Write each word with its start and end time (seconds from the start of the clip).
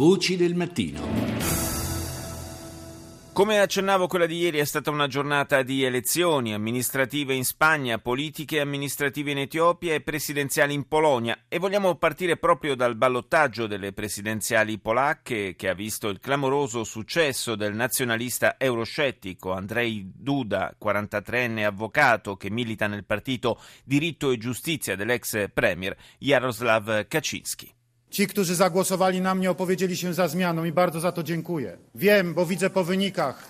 Voci 0.00 0.34
del 0.38 0.54
mattino. 0.54 0.98
Come 3.34 3.60
accennavo, 3.60 4.06
quella 4.06 4.24
di 4.24 4.38
ieri 4.38 4.56
è 4.56 4.64
stata 4.64 4.88
una 4.90 5.06
giornata 5.06 5.62
di 5.62 5.84
elezioni 5.84 6.54
amministrative 6.54 7.34
in 7.34 7.44
Spagna, 7.44 7.98
politiche 7.98 8.56
e 8.56 8.60
amministrative 8.60 9.32
in 9.32 9.40
Etiopia 9.40 9.92
e 9.92 10.00
presidenziali 10.00 10.72
in 10.72 10.88
Polonia. 10.88 11.40
E 11.48 11.58
vogliamo 11.58 11.96
partire 11.96 12.38
proprio 12.38 12.74
dal 12.74 12.96
ballottaggio 12.96 13.66
delle 13.66 13.92
presidenziali 13.92 14.78
polacche, 14.78 15.54
che 15.54 15.68
ha 15.68 15.74
visto 15.74 16.08
il 16.08 16.18
clamoroso 16.18 16.82
successo 16.82 17.54
del 17.54 17.74
nazionalista 17.74 18.54
euroscettico 18.56 19.52
Andrzej 19.52 20.12
Duda, 20.14 20.74
43enne 20.82 21.66
avvocato 21.66 22.36
che 22.38 22.48
milita 22.48 22.86
nel 22.86 23.04
partito 23.04 23.60
Diritto 23.84 24.30
e 24.30 24.38
Giustizia 24.38 24.96
dell'ex 24.96 25.50
premier 25.52 25.94
Jaroslav 26.18 27.06
Kaczynski. 27.06 27.74
Ci, 28.10 28.26
którzy 28.26 28.54
zagłosowali 28.54 29.20
na 29.20 29.34
mnie, 29.34 29.50
opowiedzieli 29.50 29.96
się 29.96 30.14
za 30.14 30.28
zmianą 30.28 30.64
i 30.64 30.72
bardzo 30.72 31.00
za 31.00 31.12
to 31.12 31.22
dziękuję. 31.22 31.76
Wiem, 31.94 32.34
bo 32.34 32.46
widzę 32.46 32.70
po 32.70 32.84
wynikach, 32.84 33.44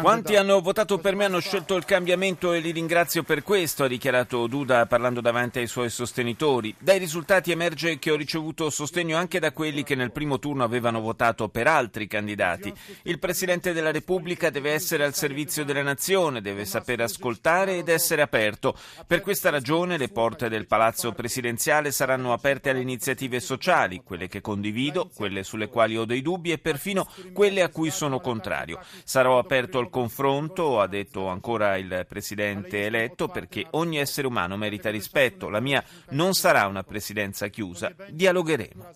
Quanti 0.00 0.34
hanno 0.34 0.62
votato 0.62 0.96
per 0.96 1.14
me 1.14 1.26
hanno 1.26 1.40
scelto 1.40 1.76
il 1.76 1.84
cambiamento 1.84 2.54
e 2.54 2.60
li 2.60 2.70
ringrazio 2.70 3.22
per 3.22 3.42
questo, 3.42 3.84
ha 3.84 3.88
dichiarato 3.88 4.46
Duda 4.46 4.86
parlando 4.86 5.20
davanti 5.20 5.58
ai 5.58 5.66
suoi 5.66 5.90
sostenitori. 5.90 6.74
Dai 6.78 6.98
risultati 6.98 7.50
emerge 7.50 7.98
che 7.98 8.10
ho 8.10 8.16
ricevuto 8.16 8.70
sostegno 8.70 9.18
anche 9.18 9.38
da 9.38 9.52
quelli 9.52 9.82
che 9.82 9.94
nel 9.94 10.10
primo 10.10 10.38
turno 10.38 10.64
avevano 10.64 11.00
votato 11.00 11.50
per 11.50 11.66
altri 11.66 12.06
candidati. 12.06 12.72
Il 13.02 13.18
Presidente 13.18 13.74
della 13.74 13.90
Repubblica 13.90 14.48
deve 14.48 14.72
essere 14.72 15.04
al 15.04 15.14
servizio 15.14 15.66
della 15.66 15.82
nazione, 15.82 16.40
deve 16.40 16.64
sapere 16.64 17.02
ascoltare 17.02 17.76
ed 17.76 17.88
essere 17.88 18.22
aperto. 18.22 18.74
Per 19.06 19.20
questa 19.20 19.50
ragione 19.50 19.98
le 19.98 20.08
porte 20.08 20.48
del 20.48 20.66
Palazzo 20.66 21.12
Presidenziale 21.12 21.90
saranno 21.90 22.32
aperte 22.32 22.70
alle 22.70 22.80
iniziative 22.80 23.38
sociali, 23.38 24.00
quelle 24.02 24.28
che 24.28 24.40
condivido, 24.40 25.10
quelle 25.14 25.42
sulle 25.42 25.72
quali 25.74 25.96
ho 25.96 26.04
dei 26.04 26.22
dubbi 26.22 26.52
e 26.52 26.58
perfino 26.58 27.04
quelle 27.32 27.60
a 27.60 27.68
cui 27.68 27.90
sono 27.90 28.20
contrario. 28.20 28.78
Sarò 29.02 29.38
aperto 29.38 29.80
al 29.80 29.90
confronto, 29.90 30.78
ha 30.78 30.86
detto 30.86 31.26
ancora 31.26 31.76
il 31.76 32.06
Presidente 32.08 32.84
eletto, 32.86 33.26
perché 33.26 33.66
ogni 33.70 33.98
essere 33.98 34.28
umano 34.28 34.56
merita 34.56 34.88
rispetto. 34.88 35.48
La 35.48 35.58
mia 35.58 35.82
non 36.10 36.34
sarà 36.34 36.68
una 36.68 36.84
presidenza 36.84 37.48
chiusa, 37.48 37.92
dialogheremo. 38.08 38.86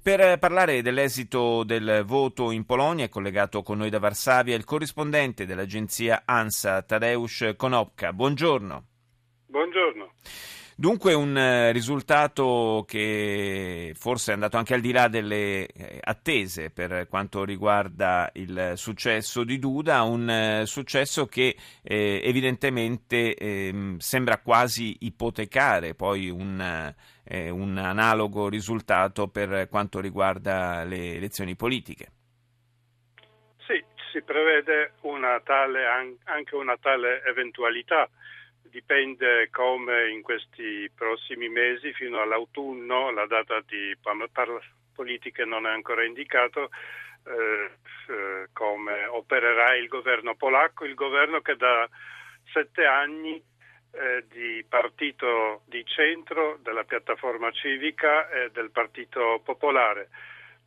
Per 0.00 0.38
parlare 0.38 0.82
dell'esito 0.82 1.64
del 1.64 2.04
voto 2.06 2.52
in 2.52 2.64
Polonia 2.64 3.06
è 3.06 3.08
collegato 3.08 3.64
con 3.64 3.78
noi 3.78 3.90
da 3.90 3.98
Varsavia 3.98 4.54
il 4.54 4.62
corrispondente 4.62 5.46
dell'agenzia 5.46 6.22
ANSA, 6.24 6.82
Tadeusz 6.82 7.54
Konopka. 7.56 8.12
Buongiorno. 8.12 8.84
Buongiorno. 9.46 10.12
Dunque 10.80 11.12
un 11.12 11.36
eh, 11.36 11.72
risultato 11.72 12.84
che 12.86 13.90
forse 13.96 14.30
è 14.30 14.34
andato 14.34 14.58
anche 14.58 14.74
al 14.74 14.80
di 14.80 14.92
là 14.92 15.08
delle 15.08 15.66
eh, 15.66 15.98
attese 16.00 16.70
per 16.70 17.08
quanto 17.08 17.44
riguarda 17.44 18.30
il 18.34 18.74
successo 18.76 19.42
di 19.42 19.58
Duda, 19.58 20.02
un 20.02 20.30
eh, 20.30 20.66
successo 20.66 21.26
che 21.26 21.56
evidentemente 21.82 23.34
eh, 23.34 23.96
sembra 23.98 24.38
quasi 24.38 24.98
ipotecare 25.00 25.96
poi 25.96 26.30
un, 26.30 26.94
un 27.24 27.76
analogo 27.76 28.48
risultato 28.48 29.26
per 29.26 29.66
quanto 29.68 29.98
riguarda 29.98 30.84
le 30.84 31.16
elezioni 31.16 31.56
politiche. 31.56 32.06
Sì, 33.66 33.82
si 34.12 34.22
prevede 34.22 34.92
una 35.00 35.40
tale, 35.42 35.86
anche 36.22 36.54
una 36.54 36.76
tale 36.80 37.24
eventualità 37.24 38.08
dipende 38.68 39.48
come 39.50 40.10
in 40.10 40.22
questi 40.22 40.90
prossimi 40.94 41.48
mesi 41.48 41.92
fino 41.92 42.20
all'autunno, 42.20 43.10
la 43.10 43.26
data 43.26 43.60
di 43.66 43.96
politiche 44.94 45.44
non 45.44 45.66
è 45.66 45.70
ancora 45.70 46.04
indicato, 46.04 46.70
eh, 47.24 47.70
eh, 48.08 48.48
come 48.52 49.06
opererà 49.06 49.74
il 49.76 49.88
governo 49.88 50.34
polacco, 50.34 50.84
il 50.84 50.94
governo 50.94 51.40
che 51.40 51.56
da 51.56 51.88
sette 52.52 52.84
anni 52.84 53.42
eh, 53.92 54.24
di 54.28 54.64
partito 54.68 55.62
di 55.66 55.84
centro, 55.84 56.58
della 56.62 56.84
piattaforma 56.84 57.50
civica 57.50 58.28
e 58.30 58.50
del 58.50 58.70
partito 58.70 59.40
popolare, 59.44 60.08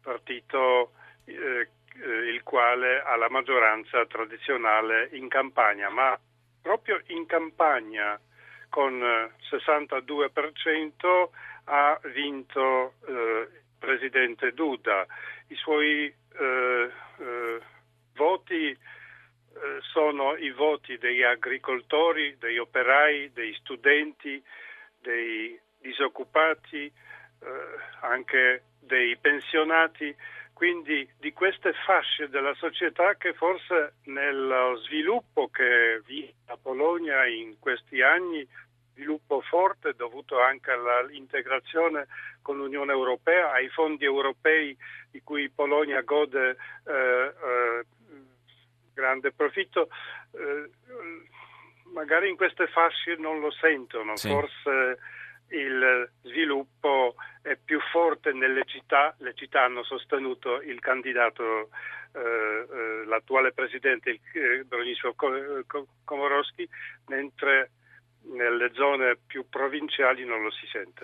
partito 0.02 0.94
eh, 1.26 1.68
il 1.94 2.42
quale 2.44 3.02
ha 3.02 3.16
la 3.16 3.30
maggioranza 3.30 4.06
tradizionale 4.06 5.10
in 5.14 5.28
campagna, 5.28 5.90
ma 5.90 6.18
proprio 6.62 7.02
in 7.08 7.26
campagna 7.26 8.20
con 8.70 9.00
62% 9.02 10.92
eh, 11.04 11.30
ha 11.66 12.00
vinto 12.14 12.94
eh, 13.06 13.50
presidente 13.78 14.54
Duda. 14.54 15.06
I 15.48 15.56
suoi 15.56 16.06
eh, 16.06 16.90
eh, 17.20 17.60
voti 18.16 18.70
eh, 18.70 18.78
sono 19.92 20.36
i 20.38 20.52
voti 20.52 20.98
degli 20.98 21.24
agricoltori, 21.24 22.38
degli 22.38 22.58
operai, 22.58 23.32
dei 23.34 23.54
studenti, 23.56 24.42
dei 25.00 25.60
disoccupati, 25.80 26.86
eh, 26.86 26.94
anche 28.02 28.64
dei 28.80 29.18
pensionati 29.18 30.16
quindi 30.62 31.10
di 31.18 31.34
queste 31.34 31.74
fasce 31.74 32.30
della 32.30 32.54
società 32.54 33.16
che 33.16 33.34
forse 33.34 33.96
nello 34.04 34.78
sviluppo 34.86 35.48
che 35.50 36.02
vive 36.06 36.36
Polonia 36.62 37.26
in 37.26 37.58
questi 37.60 38.02
anni, 38.02 38.48
sviluppo 38.94 39.42
forte 39.42 39.94
dovuto 39.96 40.40
anche 40.40 40.72
all'integrazione 40.72 42.08
con 42.42 42.58
l'Unione 42.58 42.92
Europea, 42.92 43.52
ai 43.52 43.70
fondi 43.70 44.06
europei 44.06 44.78
di 45.10 45.22
cui 45.24 45.50
Polonia 45.50 46.02
gode 46.02 46.58
eh, 46.86 46.94
eh, 46.94 47.86
grande 48.94 49.32
profitto, 49.32 49.90
eh, 50.32 50.70
magari 51.94 52.30
in 52.30 52.36
queste 52.36 52.68
fasce 52.68 53.16
non 53.16 53.40
lo 53.40 53.52
sentono, 53.52 54.16
sì. 54.16 54.30
forse 54.30 55.00
il 55.52 56.10
sviluppo 56.22 57.16
è 57.42 57.58
più 57.58 57.80
forte 57.92 58.32
nelle 58.32 58.64
città, 58.66 59.14
le 59.20 59.34
città 59.34 59.64
hanno 59.64 59.84
sostenuto 59.84 60.62
il 60.62 60.80
candidato, 60.80 61.70
eh, 62.14 62.41
l'attuale 63.06 63.52
presidente 63.54 64.20
eh, 64.34 64.64
Bronisław 64.66 65.14
Komorowski, 66.04 66.68
mentre 67.08 67.72
nelle 68.24 68.72
zone 68.74 69.18
più 69.26 69.48
provinciali 69.50 70.26
non 70.26 70.42
lo 70.44 70.52
si 70.52 70.68
sente. 70.68 71.04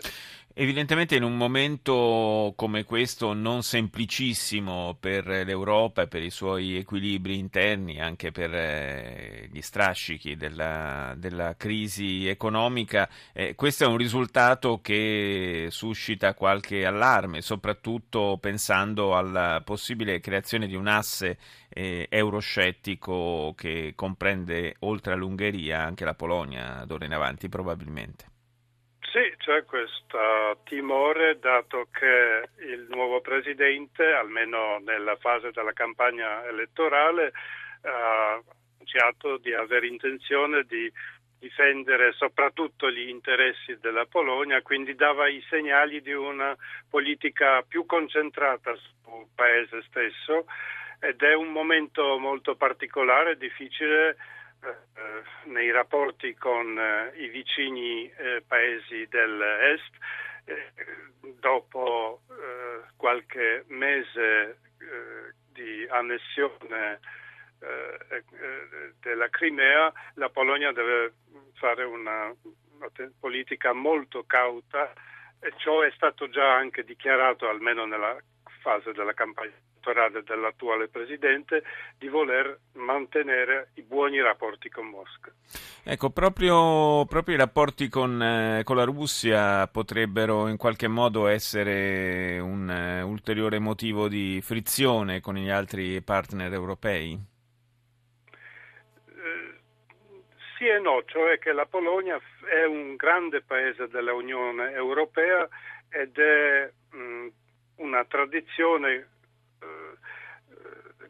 Evidentemente 0.59 1.16
in 1.16 1.22
un 1.22 1.38
momento 1.38 2.53
come 2.56 2.84
questo 2.84 3.34
non 3.34 3.62
semplicissimo 3.62 4.97
per 5.00 5.28
l'Europa 5.28 6.01
e 6.01 6.07
per 6.07 6.23
i 6.23 6.31
suoi 6.31 6.78
equilibri 6.78 7.38
interni, 7.38 8.01
anche 8.01 8.31
per 8.31 8.51
eh, 8.56 9.50
gli 9.51 9.62
strascichi 9.62 10.35
della, 10.35 11.13
della 11.16 11.56
crisi 11.57 12.28
economica, 12.28 13.07
eh, 13.34 13.53
questo 13.53 13.84
è 13.84 13.88
un 13.88 13.97
risultato 13.97 14.81
che 14.81 15.68
suscita 15.69 16.34
qualche 16.34 16.88
allarme, 16.88 17.41
soprattutto 17.41 18.39
pensando 18.41 19.16
alla 19.16 19.62
possibile 19.63 20.19
creazione 20.19 20.66
di 20.66 20.74
un 20.74 20.88
asse 20.88 21.38
eh, 21.69 22.07
euroscettico 22.09 23.53
che 23.56 23.94
comprende 23.95 24.78
oltre 24.79 25.13
all'Ungheria 25.13 25.84
anche 25.84 26.03
la 26.03 26.16
Polonia 26.16 26.84
d'ora 26.88 27.06
in 27.06 27.13
avanti 27.13 27.47
probabilmente. 27.47 28.37
Sì, 29.17 29.33
c'è 29.38 29.66
questo 29.66 30.59
timore 30.66 31.39
dato 31.39 31.88
che 31.91 32.50
il 32.67 32.85
nuovo 32.88 33.19
presidente, 33.19 34.03
almeno 34.11 34.78
nella 34.78 35.16
fase 35.16 35.50
della 35.50 35.73
campagna 35.73 36.45
elettorale, 36.45 37.31
ha 37.81 38.33
annunciato 38.33 39.38
di 39.38 39.56
avere 39.56 39.88
intenzione 39.88 40.66
di 40.66 40.88
difendere 41.39 42.11
soprattutto 42.11 42.91
gli 42.91 43.09
interessi 43.09 43.75
della 43.81 44.06
Polonia, 44.06 44.61
quindi 44.61 44.94
dava 44.94 45.27
i 45.27 45.44
segnali 45.50 46.00
di 46.03 46.13
una 46.13 46.56
politica 46.88 47.63
più 47.63 47.88
concentrata 47.88 48.75
sul 48.75 49.25
paese 49.33 49.81
stesso 49.88 50.45
ed 51.00 51.24
è 51.24 51.33
un 51.33 51.47
momento 51.47 52.19
molto 52.19 52.56
particolare, 52.56 53.36
difficile 53.36 54.15
nei 55.45 55.71
rapporti 55.71 56.33
con 56.36 56.77
eh, 56.77 57.12
i 57.18 57.27
vicini 57.30 58.09
eh, 58.09 58.44
paesi 58.48 59.07
dell'Est. 59.07 59.92
dopo 61.39 62.21
qualche 62.95 63.65
mese 63.68 64.59
di 65.51 65.86
annessione 65.89 67.00
della 69.01 69.27
Crimea, 69.30 69.92
la 70.13 70.30
Polonia 70.30 70.71
deve 70.71 71.15
fare 71.56 71.83
una 71.83 72.33
politica 73.19 73.74
molto 73.74 74.24
cauta 74.25 74.94
e 75.39 75.51
ciò 75.57 75.81
è 75.81 75.92
stato 75.92 76.30
già 76.30 76.56
anche 76.56 76.86
dichiarato 76.86 77.50
almeno 77.50 77.86
nella 77.86 78.18
fase 78.62 78.94
della 78.94 79.13
campagna 79.13 79.67
elettorale 79.77 80.24
dell'attuale 80.24 80.88
presidente 80.88 81.63
di 81.97 82.07
voler 82.07 82.59
mantenere 82.74 83.69
i 83.75 83.83
buoni 83.83 84.19
rapporti 84.21 84.69
con 84.69 84.88
Mosca. 84.88 85.31
Ecco, 85.83 86.09
proprio, 86.09 87.06
proprio 87.06 87.35
i 87.35 87.38
rapporti 87.38 87.88
con, 87.88 88.21
eh, 88.21 88.63
con, 88.63 88.75
la 88.75 88.83
Russia 88.83 89.68
potrebbero 89.68 90.47
in 90.47 90.57
qualche 90.57 90.88
modo 90.88 91.27
essere 91.27 92.39
un 92.39 92.68
uh, 92.68 93.07
ulteriore 93.07 93.59
motivo 93.59 94.07
di 94.07 94.41
frizione 94.41 95.21
con 95.21 95.35
gli 95.35 95.50
altri 95.50 96.01
partner 96.01 96.51
europei? 96.51 97.18
Eh, 99.06 99.59
sì 100.57 100.68
e 100.68 100.80
no, 100.80 101.03
cioè 101.06 101.39
che 101.39 101.53
la 101.53 101.65
Polonia 101.65 102.19
è 102.50 102.65
un 102.65 102.95
grande 102.95 103.41
paese 103.41 103.88
dell'Unione 103.88 104.71
Europea 104.71 105.47
ed 105.89 106.18
è 106.18 106.69
mh, 106.91 107.27
una 107.77 108.03
tradizione 108.06 108.91
eh, 108.91 109.17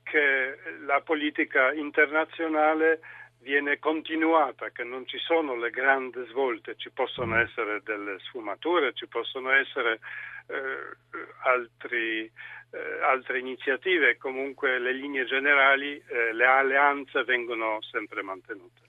che 0.10 0.58
la 0.86 1.02
politica 1.02 1.72
internazionale 1.74 3.00
viene 3.42 3.80
continuata, 3.80 4.72
che 4.72 4.84
non 4.84 5.08
ci 5.08 5.18
sono 5.20 5.56
le 5.56 5.70
grandi 5.70 6.26
svolte, 6.30 6.76
ci 6.78 6.90
possono 6.92 7.36
mm. 7.36 7.40
essere 7.40 7.82
delle 7.84 8.18
sfumature, 8.20 8.94
ci 8.94 9.08
possono 9.08 9.52
essere 9.52 10.00
eh, 10.48 11.26
altri, 11.44 12.24
eh, 12.24 13.02
altre 13.04 13.40
iniziative, 13.40 14.18
comunque 14.18 14.80
le 14.80 14.94
linee 14.94 15.26
generali, 15.26 15.96
eh, 15.96 16.34
le 16.34 16.46
alleanze 16.46 17.24
vengono 17.24 17.80
sempre 17.90 18.22
mantenute. 18.22 18.86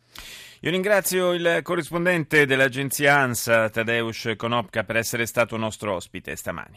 Io 0.63 0.73
ringrazio 0.73 1.35
il 1.35 1.61
corrispondente 1.63 2.45
dell'agenzia 2.45 3.17
ANSA, 3.19 3.71
Tadeusz 3.71 4.35
Konopka, 4.37 4.83
per 4.83 4.97
essere 4.97 5.25
stato 5.25 5.57
nostro 5.57 5.95
ospite 5.95 6.35
stamani. 6.35 6.77